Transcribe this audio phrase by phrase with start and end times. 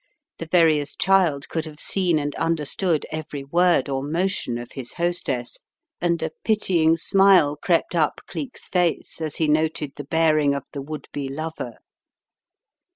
[0.39, 5.59] The veriest child could have seen and understood every word or motion of his hostess,
[6.01, 10.81] and a pitying smile crept up Cleek's face as he noted the bearing of the
[10.81, 11.75] would be lover.